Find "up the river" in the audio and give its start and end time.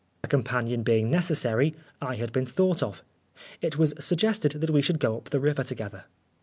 5.17-5.63